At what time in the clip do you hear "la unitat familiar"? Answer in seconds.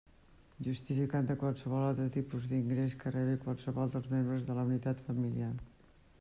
4.59-5.55